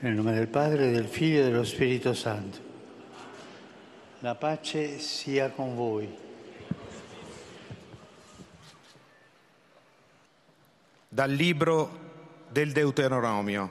[0.00, 2.58] Nel nome del Padre, del Figlio e dello Spirito Santo.
[4.20, 6.08] La pace sia con voi.
[11.08, 11.98] Dal libro
[12.48, 13.70] del Deuteronomio.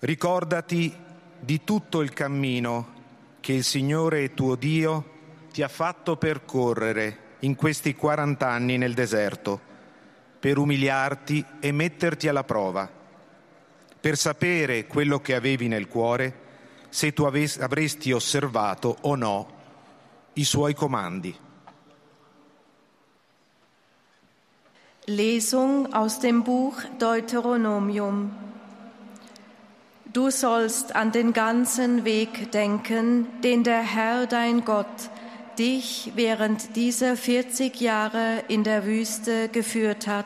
[0.00, 0.94] Ricordati
[1.38, 2.98] di tutto il cammino
[3.40, 5.18] che il Signore tuo Dio
[5.50, 9.69] ti ha fatto percorrere in questi 40 anni nel deserto,
[10.40, 12.90] per umiliarti e metterti alla prova,
[14.00, 16.48] per sapere quello che avevi nel cuore,
[16.88, 19.58] se tu avresti osservato o no
[20.32, 21.36] i suoi comandi.
[25.04, 28.30] Lesung aus dem Buch Deuteronomium.
[30.04, 35.10] Du sollst an den ganzen Weg denken, den der Herr dein Gott
[35.60, 40.24] dich während dieser 40 Jahre in der Wüste geführt hat,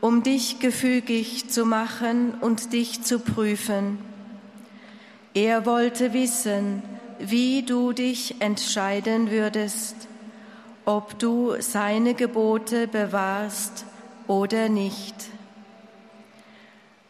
[0.00, 3.98] um dich gefügig zu machen und dich zu prüfen.
[5.34, 6.82] Er wollte wissen,
[7.20, 9.94] wie du dich entscheiden würdest,
[10.84, 13.84] ob du seine Gebote bewahrst
[14.26, 15.14] oder nicht.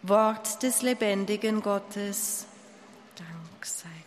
[0.02, 2.44] Wort des lebendigen Gottes.
[3.16, 3.97] Dank sei.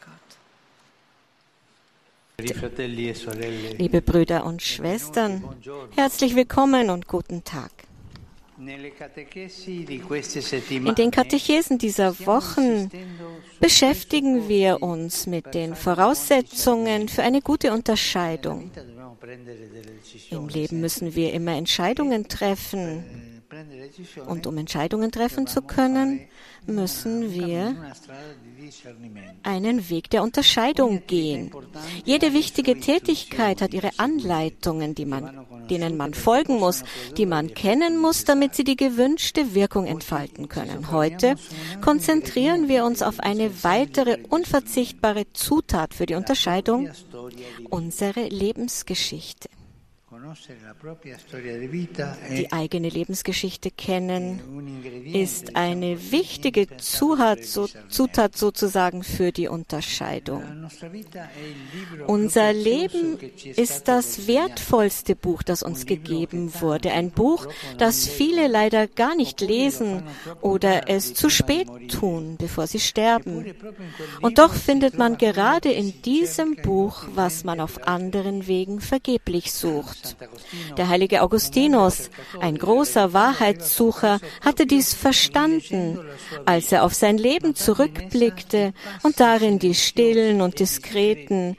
[3.78, 5.44] Liebe Brüder und Schwestern,
[5.96, 7.72] herzlich willkommen und guten Tag.
[8.58, 8.68] In
[10.96, 12.90] den Katechesen dieser Wochen
[13.60, 18.72] beschäftigen wir uns mit den Voraussetzungen für eine gute Unterscheidung.
[20.32, 23.31] Im Leben müssen wir immer Entscheidungen treffen.
[24.28, 26.22] Und um Entscheidungen treffen zu können,
[26.66, 27.76] müssen wir
[29.44, 31.52] einen Weg der Unterscheidung gehen.
[32.06, 36.84] Jede wichtige Tätigkeit hat ihre Anleitungen, man, denen man folgen muss,
[37.18, 40.92] die man kennen muss, damit sie die gewünschte Wirkung entfalten können.
[40.92, 41.36] Heute
[41.82, 46.90] konzentrieren wir uns auf eine weitere unverzichtbare Zutat für die Unterscheidung,
[47.70, 49.50] unsere Lebensgeschichte.
[52.30, 54.40] Die eigene Lebensgeschichte kennen
[55.14, 60.44] ist eine wichtige Zutat sozusagen für die Unterscheidung.
[62.08, 63.18] Unser Leben
[63.56, 66.92] ist das wertvollste Buch, das uns gegeben wurde.
[66.92, 70.04] Ein Buch, das viele leider gar nicht lesen
[70.42, 73.54] oder es zu spät tun, bevor sie sterben.
[74.22, 80.16] Und doch findet man gerade in diesem Buch, was man auf anderen Wegen vergeblich sucht.
[80.78, 82.10] Der heilige Augustinus,
[82.40, 86.00] ein großer Wahrheitssucher, hatte dies verstanden,
[86.46, 88.74] als er auf sein Leben zurückblickte
[89.04, 91.58] und darin die stillen und diskreten,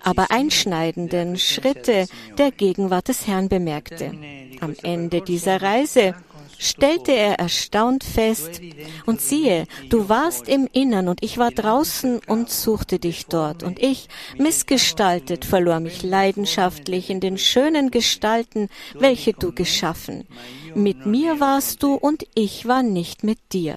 [0.00, 4.12] aber einschneidenden Schritte der Gegenwart des Herrn bemerkte.
[4.60, 6.14] Am Ende dieser Reise
[6.58, 8.60] stellte er erstaunt fest,
[9.06, 13.78] und siehe, du warst im Innern und ich war draußen und suchte dich dort, und
[13.78, 20.26] ich, missgestaltet, verlor mich leidenschaftlich in den schönen Gestalten, welche du geschaffen.
[20.74, 23.76] Mit mir warst du und ich war nicht mit dir.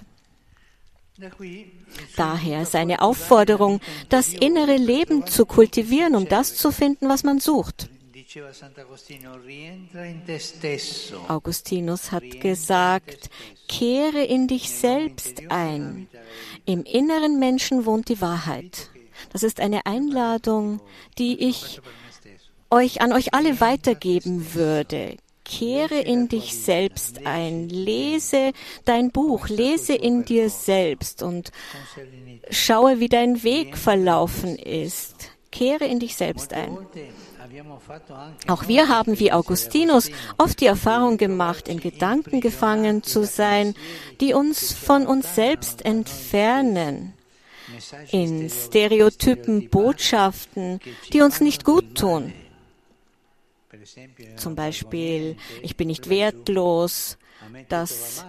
[2.16, 7.91] Daher seine Aufforderung, das innere Leben zu kultivieren, um das zu finden, was man sucht.
[11.28, 13.30] Augustinus hat gesagt,
[13.68, 16.08] kehre in dich selbst ein.
[16.66, 18.90] Im inneren Menschen wohnt die Wahrheit.
[19.34, 20.80] Das ist eine Einladung,
[21.18, 21.82] die ich
[22.70, 25.18] euch an euch alle weitergeben würde.
[25.44, 28.54] Kehre in dich selbst ein, lese
[28.86, 31.52] dein Buch, lese in dir selbst und
[32.50, 35.32] schaue, wie dein Weg verlaufen ist.
[35.52, 36.78] Kehre in dich selbst ein.
[38.48, 43.76] Auch wir haben wie Augustinus oft die Erfahrung gemacht, in Gedanken gefangen zu sein,
[44.20, 47.14] die uns von uns selbst entfernen,
[48.12, 50.80] in Stereotypen, Botschaften,
[51.14, 52.34] die uns nicht gut tun.
[54.36, 57.18] Zum Beispiel, ich bin nicht wertlos,
[57.70, 58.26] das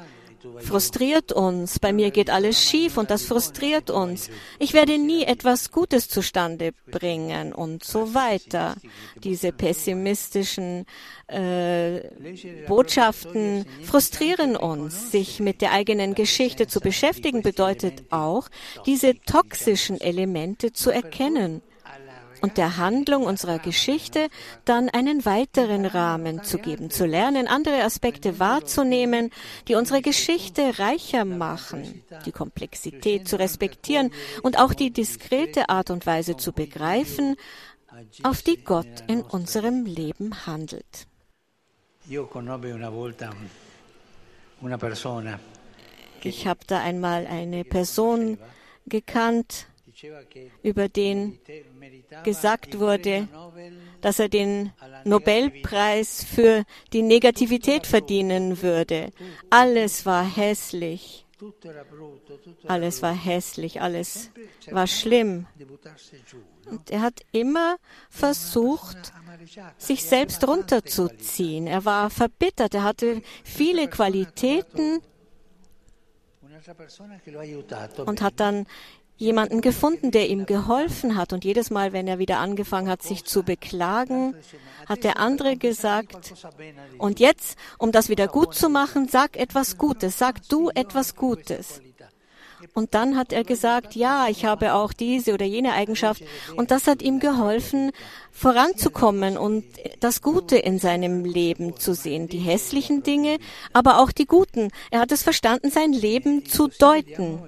[0.60, 1.78] frustriert uns.
[1.78, 4.30] Bei mir geht alles schief und das frustriert uns.
[4.58, 8.76] Ich werde nie etwas Gutes zustande bringen und so weiter.
[9.22, 10.84] Diese pessimistischen
[11.28, 12.00] äh,
[12.66, 15.12] Botschaften frustrieren uns.
[15.12, 18.48] Sich mit der eigenen Geschichte zu beschäftigen bedeutet auch,
[18.86, 21.62] diese toxischen Elemente zu erkennen
[22.42, 24.28] und der Handlung unserer Geschichte
[24.64, 29.30] dann einen weiteren Rahmen zu geben, zu lernen, andere Aspekte wahrzunehmen,
[29.68, 34.10] die unsere Geschichte reicher machen, die Komplexität zu respektieren
[34.42, 37.36] und auch die diskrete Art und Weise zu begreifen,
[38.22, 41.06] auf die Gott in unserem Leben handelt.
[46.24, 48.38] Ich habe da einmal eine Person
[48.86, 49.66] gekannt,
[50.62, 51.38] über den
[52.24, 53.28] gesagt wurde,
[54.00, 54.72] dass er den
[55.04, 59.10] Nobelpreis für die Negativität verdienen würde.
[59.50, 61.26] Alles war hässlich.
[62.68, 64.30] Alles war hässlich, alles
[64.70, 65.46] war schlimm.
[66.66, 67.76] Und er hat immer
[68.08, 69.12] versucht,
[69.76, 71.66] sich selbst runterzuziehen.
[71.66, 75.00] Er war verbittert, er hatte viele Qualitäten
[78.06, 78.66] und hat dann
[79.16, 81.32] jemanden gefunden, der ihm geholfen hat.
[81.32, 84.34] Und jedes Mal, wenn er wieder angefangen hat, sich zu beklagen,
[84.86, 86.32] hat der andere gesagt,
[86.98, 91.80] und jetzt, um das wieder gut zu machen, sag etwas Gutes, sag du etwas Gutes.
[92.74, 96.22] Und dann hat er gesagt, ja, ich habe auch diese oder jene Eigenschaft.
[96.56, 97.90] Und das hat ihm geholfen,
[98.30, 99.64] voranzukommen und
[100.00, 102.28] das Gute in seinem Leben zu sehen.
[102.28, 103.38] Die hässlichen Dinge,
[103.72, 104.70] aber auch die guten.
[104.90, 107.40] Er hat es verstanden, sein Leben zu deuten.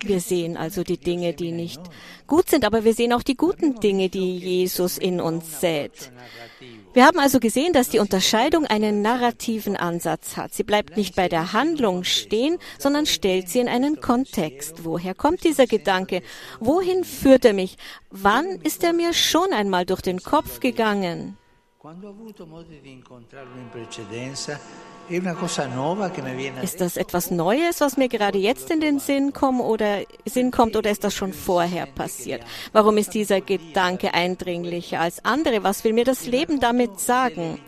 [0.00, 1.80] Wir sehen also die Dinge, die nicht
[2.26, 6.12] gut sind, aber wir sehen auch die guten Dinge, die Jesus in uns sät.
[6.92, 10.52] Wir haben also gesehen, dass die Unterscheidung einen narrativen Ansatz hat.
[10.52, 14.84] Sie bleibt nicht bei der Handlung stehen, sondern stellt sie in einen Kontext.
[14.84, 16.22] Woher kommt dieser Gedanke?
[16.60, 17.76] Wohin führt er mich?
[18.10, 21.36] Wann ist er mir schon einmal durch den Kopf gegangen?
[26.62, 30.74] Ist das etwas Neues, was mir gerade jetzt in den Sinn, kommt oder, Sinn kommt
[30.76, 32.42] oder ist das schon vorher passiert?
[32.72, 35.62] Warum ist dieser Gedanke eindringlicher als andere?
[35.62, 37.60] Was will mir das Leben damit sagen?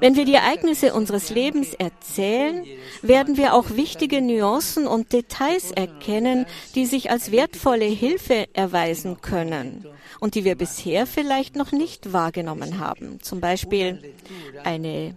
[0.00, 2.64] Wenn wir die Ereignisse unseres Lebens erzählen,
[3.02, 9.86] werden wir auch wichtige Nuancen und Details erkennen, die sich als wertvolle Hilfe erweisen können
[10.20, 13.20] und die wir bisher vielleicht noch nicht wahrgenommen haben.
[13.26, 14.14] Zum Beispiel
[14.62, 15.16] eine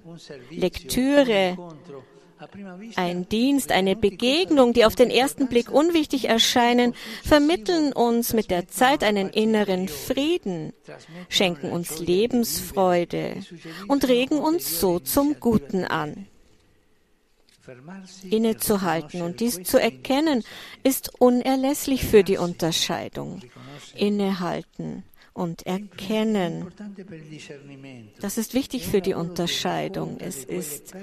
[0.49, 1.57] Lektüre,
[2.95, 8.67] ein Dienst, eine Begegnung, die auf den ersten Blick unwichtig erscheinen, vermitteln uns mit der
[8.67, 10.73] Zeit einen inneren Frieden,
[11.27, 13.43] schenken uns Lebensfreude
[13.87, 16.25] und regen uns so zum Guten an.
[18.27, 20.43] Innezuhalten und dies zu erkennen,
[20.83, 23.41] ist unerlässlich für die Unterscheidung
[23.95, 25.03] innehalten
[25.39, 26.67] und erkennen.
[28.19, 30.17] Das ist wichtig für die Unterscheidung.
[30.19, 30.93] Es ist,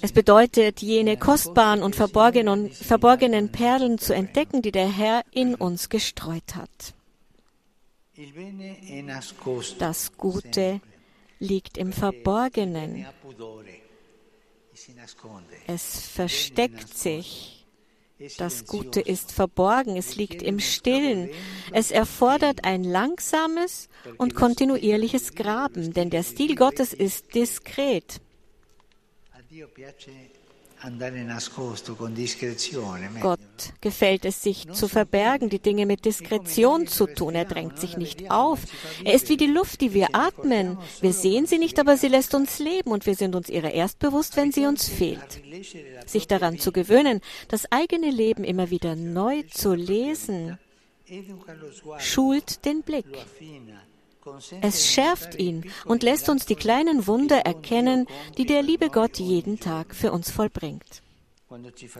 [0.00, 5.90] es bedeutet, jene kostbaren und verborgenen, verborgenen Perlen zu entdecken, die der Herr in uns
[5.90, 6.94] gestreut hat.
[9.78, 10.80] Das Gute
[11.38, 13.06] liegt im Verborgenen.
[15.66, 17.59] Es versteckt sich.
[18.36, 21.30] Das Gute ist verborgen, es liegt im Stillen.
[21.72, 23.88] Es erfordert ein langsames
[24.18, 28.20] und kontinuierliches Graben, denn der Stil Gottes ist diskret.
[33.20, 33.38] Gott
[33.80, 37.34] gefällt es sich zu verbergen, die Dinge mit Diskretion zu tun.
[37.34, 38.60] Er drängt sich nicht auf.
[39.04, 40.78] Er ist wie die Luft, die wir atmen.
[41.00, 43.98] Wir sehen sie nicht, aber sie lässt uns leben und wir sind uns ihrer erst
[43.98, 45.42] bewusst, wenn sie uns fehlt.
[46.06, 50.58] Sich daran zu gewöhnen, das eigene Leben immer wieder neu zu lesen,
[51.98, 53.06] schult den Blick.
[54.60, 58.06] Es schärft ihn und lässt uns die kleinen Wunder erkennen,
[58.36, 61.02] die der liebe Gott jeden Tag für uns vollbringt.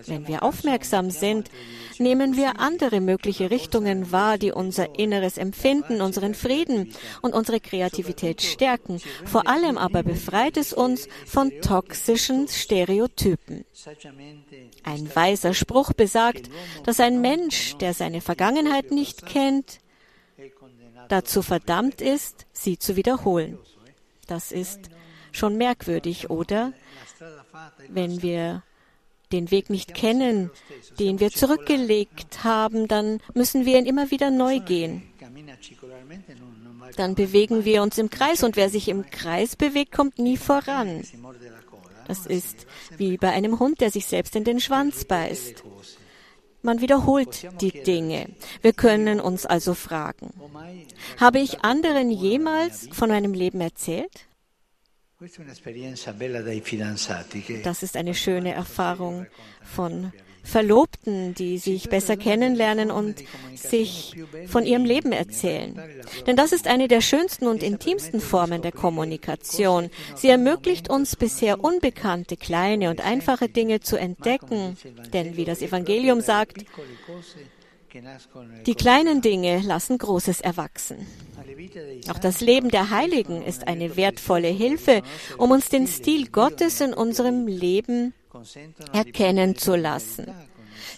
[0.07, 1.51] Wenn wir aufmerksam sind,
[1.99, 8.43] nehmen wir andere mögliche Richtungen wahr, die unser inneres Empfinden, unseren Frieden und unsere Kreativität
[8.43, 9.01] stärken.
[9.25, 13.65] Vor allem aber befreit es uns von toxischen Stereotypen.
[14.85, 16.49] Ein weiser Spruch besagt,
[16.85, 19.81] dass ein Mensch, der seine Vergangenheit nicht kennt,
[21.11, 23.59] dazu verdammt ist, sie zu wiederholen.
[24.27, 24.91] Das ist
[25.33, 26.73] schon merkwürdig, oder?
[27.89, 28.63] Wenn wir
[29.33, 30.51] den Weg nicht kennen,
[30.99, 35.03] den wir zurückgelegt haben, dann müssen wir ihn immer wieder neu gehen.
[36.97, 41.05] Dann bewegen wir uns im Kreis und wer sich im Kreis bewegt, kommt nie voran.
[42.09, 45.63] Das ist wie bei einem Hund, der sich selbst in den Schwanz beißt.
[46.63, 48.29] Man wiederholt die Dinge.
[48.61, 50.33] Wir können uns also fragen,
[51.19, 54.27] habe ich anderen jemals von meinem Leben erzählt?
[57.63, 59.27] Das ist eine schöne Erfahrung
[59.63, 63.23] von Verlobten, die sich besser kennenlernen und
[63.55, 64.17] sich
[64.47, 65.81] von ihrem Leben erzählen.
[66.27, 69.91] Denn das ist eine der schönsten und intimsten Formen der Kommunikation.
[70.17, 74.77] Sie ermöglicht uns bisher unbekannte, kleine und einfache Dinge zu entdecken.
[75.13, 76.65] Denn wie das Evangelium sagt,
[78.67, 81.07] Die kleinen Dinge lassen Großes erwachsen.
[82.09, 85.03] Auch das Leben der Heiligen ist eine wertvolle Hilfe,
[85.39, 88.15] um uns den Stil Gottes in unserem Leben
[88.93, 90.27] erkennen zu lassen.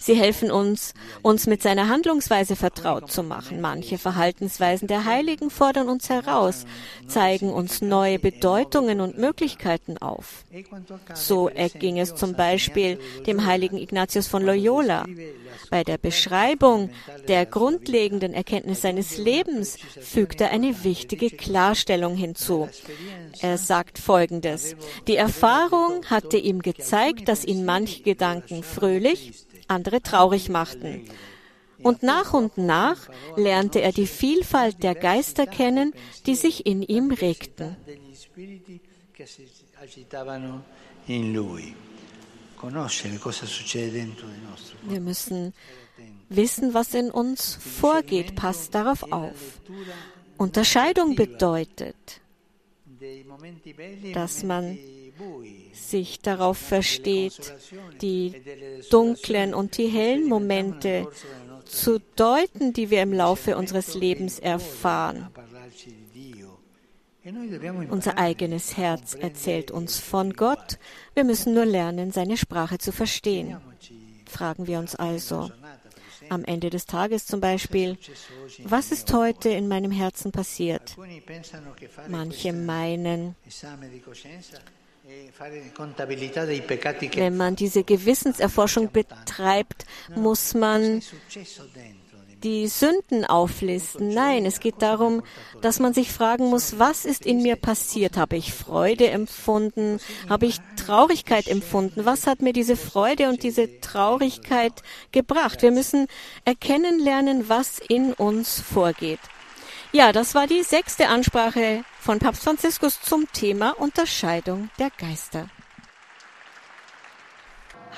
[0.03, 3.61] Sie helfen uns, uns mit seiner Handlungsweise vertraut zu machen.
[3.61, 6.65] Manche Verhaltensweisen der Heiligen fordern uns heraus,
[7.07, 10.43] zeigen uns neue Bedeutungen und Möglichkeiten auf.
[11.13, 15.05] So erging es zum Beispiel dem heiligen Ignatius von Loyola.
[15.69, 16.89] Bei der Beschreibung
[17.29, 22.67] der grundlegenden Erkenntnis seines Lebens fügt er eine wichtige Klarstellung hinzu.
[23.39, 24.75] Er sagt Folgendes.
[25.07, 31.05] Die Erfahrung hatte ihm gezeigt, dass ihn manche Gedanken fröhlich, andere traurig machten.
[31.81, 35.93] Und nach und nach lernte er die Vielfalt der Geister kennen,
[36.25, 37.75] die sich in ihm regten.
[44.83, 45.53] Wir müssen
[46.29, 48.35] wissen, was in uns vorgeht.
[48.35, 49.59] Passt darauf auf.
[50.37, 52.21] Unterscheidung bedeutet,
[54.13, 54.77] dass man
[55.73, 57.53] sich darauf versteht,
[58.01, 58.41] die
[58.89, 61.07] dunklen und die hellen Momente
[61.65, 65.29] zu deuten, die wir im Laufe unseres Lebens erfahren.
[67.89, 70.77] Unser eigenes Herz erzählt uns von Gott.
[71.13, 73.57] Wir müssen nur lernen, seine Sprache zu verstehen.
[74.25, 75.49] Fragen wir uns also
[76.29, 77.97] am Ende des Tages zum Beispiel,
[78.63, 80.95] was ist heute in meinem Herzen passiert?
[82.09, 83.35] Manche meinen,
[87.15, 91.01] wenn man diese Gewissenserforschung betreibt, muss man
[92.43, 94.13] die Sünden auflisten.
[94.13, 95.23] Nein, es geht darum,
[95.61, 98.17] dass man sich fragen muss, was ist in mir passiert?
[98.17, 99.99] Habe ich Freude empfunden?
[100.29, 102.05] Habe ich Traurigkeit empfunden?
[102.05, 105.61] Was hat mir diese Freude und diese Traurigkeit gebracht?
[105.61, 106.07] Wir müssen
[106.45, 109.19] erkennen lernen, was in uns vorgeht.
[109.95, 115.49] Ja, das war die sechste Ansprache von Papst Franziskus zum Thema Unterscheidung der Geister.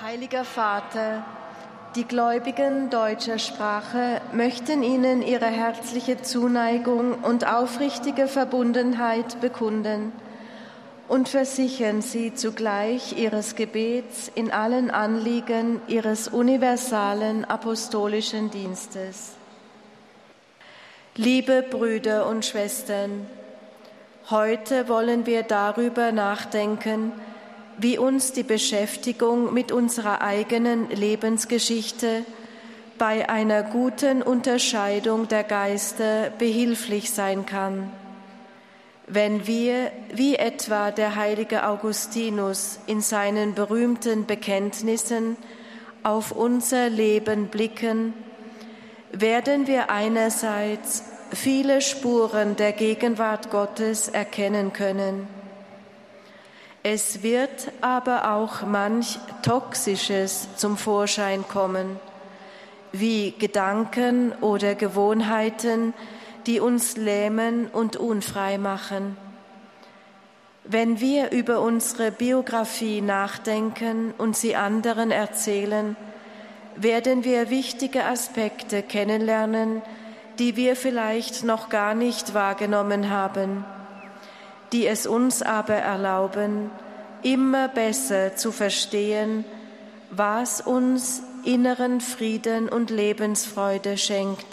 [0.02, 1.26] Heiliger Vater,
[1.96, 10.12] die Gläubigen deutscher Sprache möchten Ihnen ihre herzliche Zuneigung und aufrichtige Verbundenheit bekunden
[11.08, 19.36] und versichern Sie zugleich Ihres Gebets in allen Anliegen Ihres universalen apostolischen Dienstes.
[21.18, 23.26] Liebe Brüder und Schwestern,
[24.30, 27.14] heute wollen wir darüber nachdenken,
[27.78, 32.26] wie uns die Beschäftigung mit unserer eigenen Lebensgeschichte
[32.98, 37.92] bei einer guten Unterscheidung der Geister behilflich sein kann.
[39.08, 45.38] Wenn wir, wie etwa der heilige Augustinus in seinen berühmten Bekenntnissen,
[46.04, 48.14] auf unser Leben blicken,
[49.12, 55.28] werden wir einerseits viele Spuren der Gegenwart Gottes erkennen können.
[56.84, 62.00] Es wird aber auch manch Toxisches zum Vorschein kommen,
[62.92, 65.94] wie Gedanken oder Gewohnheiten,
[66.46, 69.18] die uns lähmen und unfrei machen.
[70.64, 75.96] Wenn wir über unsere Biografie nachdenken und sie anderen erzählen,
[76.76, 79.82] werden wir wichtige Aspekte kennenlernen,
[80.40, 83.66] die wir vielleicht noch gar nicht wahrgenommen haben,
[84.72, 86.70] die es uns aber erlauben,
[87.24, 89.46] immer besser zu verstehen,
[90.12, 94.46] was uns inneren Frieden und Lebensfreude schenkt,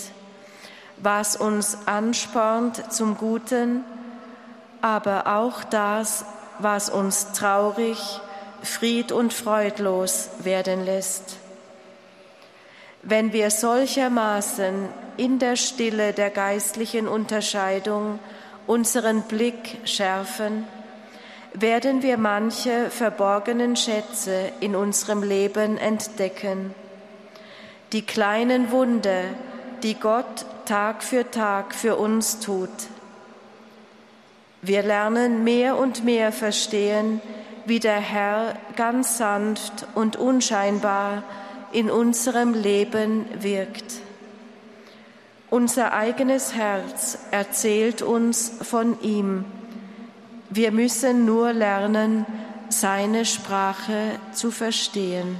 [0.98, 3.84] was uns anspornt zum Guten,
[4.80, 6.24] aber auch das,
[6.58, 7.98] was uns traurig,
[8.62, 11.41] fried und freudlos werden lässt.
[13.02, 18.20] Wenn wir solchermaßen in der Stille der geistlichen Unterscheidung
[18.68, 20.64] unseren Blick schärfen,
[21.52, 26.74] werden wir manche verborgenen Schätze in unserem Leben entdecken.
[27.92, 29.24] Die kleinen Wunder,
[29.82, 32.70] die Gott Tag für Tag für uns tut.
[34.62, 37.20] Wir lernen mehr und mehr verstehen,
[37.66, 41.24] wie der Herr ganz sanft und unscheinbar
[41.72, 44.00] in unserem Leben wirkt.
[45.50, 49.44] Unser eigenes Herz erzählt uns von ihm.
[50.48, 52.24] Wir müssen nur lernen,
[52.68, 55.36] seine Sprache zu verstehen.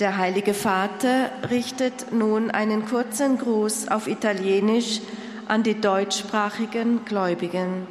[0.00, 5.00] Der Heilige Vater richtet nun einen kurzen Gruß auf Italienisch
[5.46, 7.86] an die deutschsprachigen Gläubigen.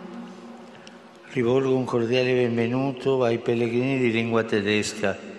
[1.34, 5.33] Rivolgo un cordiale benvenuto ai pellegrini di lingua tedesca.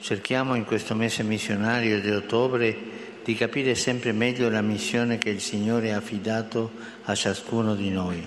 [0.00, 2.76] Cerchiamo in questo mese missionario di ottobre
[3.24, 6.70] di capire sempre meglio la missione che il Signore ha affidato
[7.04, 8.26] a ciascuno di noi.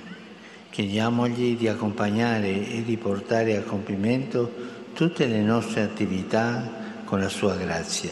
[0.69, 4.51] Chiediamogli di accompagnare e di portare a compimento
[4.93, 6.69] tutte le nostre attività
[7.05, 8.11] con la sua grazia.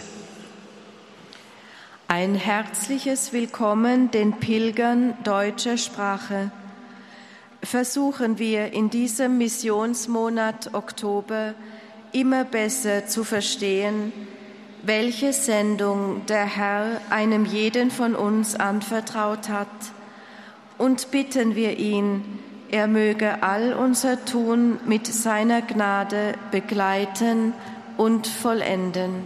[2.08, 6.50] Ein herzliches Willkommen den Pilgern deutscher Sprache.
[7.62, 11.54] Versuchen wir in diesem Missionsmonat Oktober
[12.12, 14.12] immer besser zu verstehen,
[14.84, 19.68] welche Sendung der Herr einem jeden von uns anvertraut hat,
[20.78, 22.39] und bitten wir ihn,
[22.72, 27.54] er möge all unser Tun mit seiner Gnade begleiten
[27.98, 29.24] und vollenden.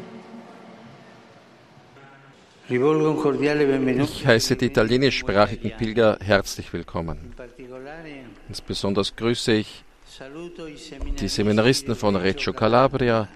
[2.69, 7.33] Ich heiße die italienischsprachigen Pilger herzlich willkommen.
[8.47, 9.83] Insbesonders grüße ich
[11.19, 13.27] die Seminaristen von Reggio Calabria,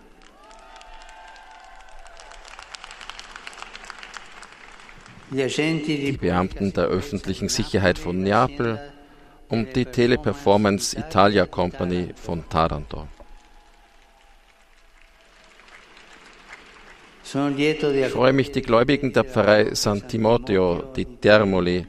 [5.32, 8.80] die Beamten der öffentlichen Sicherheit von Neapel
[9.50, 13.08] und die Teleperformance Italia Company von Taranto.
[17.24, 21.86] Ich freue mich, die Gläubigen der Pfarrei San Timoteo di Termoli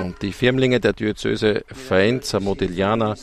[0.00, 3.14] und die Firmlinge der Diözese Faenza Modigliana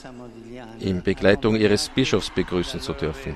[0.79, 3.35] in Begleitung ihres Bischofs begrüßen zu dürfen.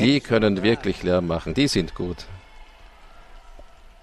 [0.00, 2.26] Die können wirklich Lärm machen, die sind gut.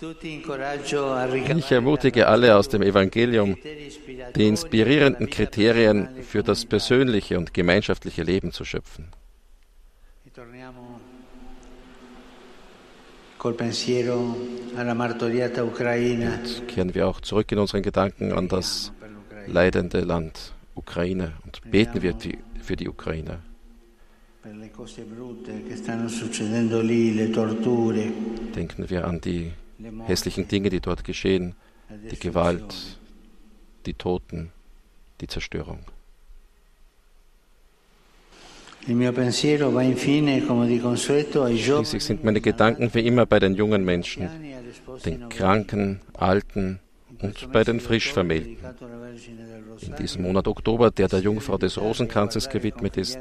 [0.01, 3.55] Ich ermutige alle aus dem Evangelium,
[4.35, 9.11] die inspirierenden Kriterien für das persönliche und gemeinschaftliche Leben zu schöpfen.
[16.43, 18.91] Jetzt kehren wir auch zurück in unseren Gedanken an das
[19.47, 22.15] leidende Land Ukraine und beten wir
[22.61, 23.39] für die Ukraine.
[28.55, 29.51] Denken wir an die
[30.05, 31.55] hässlichen Dinge, die dort geschehen,
[32.11, 32.99] die Gewalt,
[33.87, 34.51] die Toten,
[35.19, 35.79] die Zerstörung.
[41.55, 44.29] Schließlich sind meine Gedanken wie immer bei den jungen Menschen,
[45.05, 46.79] den Kranken, Alten
[47.21, 48.57] und bei den Frischvermählten.
[49.81, 53.19] In diesem Monat Oktober, der der Jungfrau des Rosenkranzes gewidmet ist,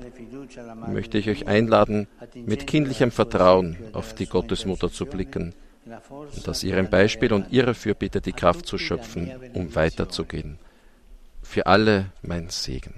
[0.89, 5.55] möchte ich euch einladen, mit kindlichem Vertrauen auf die Gottesmutter zu blicken
[6.37, 10.59] und aus ihrem Beispiel und ihrer Fürbitte die Kraft zu schöpfen, um weiterzugehen.
[11.43, 12.95] Für alle mein Segen.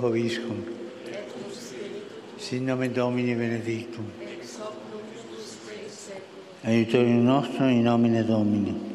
[0.00, 0.64] Hoviscum.
[2.38, 4.04] Sin nome Domini benedictum.
[6.62, 8.88] Aiutorium nostro in nomine Domini.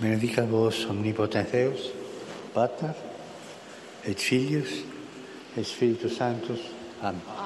[0.00, 1.92] Benedica vos omnipotens Deus,
[2.54, 2.94] Pater,
[4.04, 4.84] et Filius,
[5.56, 6.60] et Spiritus Sanctus.
[7.02, 7.39] Amen.